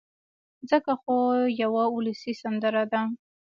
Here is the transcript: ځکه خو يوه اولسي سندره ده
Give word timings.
ځکه 0.69 0.91
خو 1.01 1.15
يوه 1.63 1.83
اولسي 1.93 2.33
سندره 2.41 2.83
ده 2.91 3.01